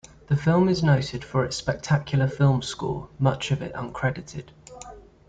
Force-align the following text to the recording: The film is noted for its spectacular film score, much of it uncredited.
The 0.29 0.35
film 0.35 0.67
is 0.67 0.81
noted 0.81 1.23
for 1.23 1.45
its 1.45 1.55
spectacular 1.57 2.27
film 2.27 2.63
score, 2.63 3.09
much 3.19 3.51
of 3.51 3.61
it 3.61 3.71
uncredited. 3.75 4.45